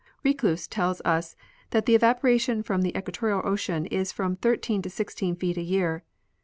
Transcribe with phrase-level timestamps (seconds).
[0.25, 1.35] Reclus tells us
[1.69, 6.01] that the evaporation from the equatorial ocean is from 13 to 16 feet a year.